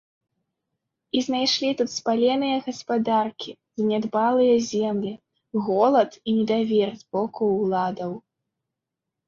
[1.17, 3.51] І знайшлі тут спаленыя гаспадаркі,
[3.83, 5.13] занядбаныя землі,
[5.69, 8.11] голад і недавер з боку ўладаў.